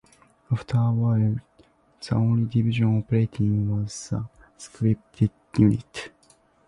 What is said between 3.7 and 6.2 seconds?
was the scripted unit.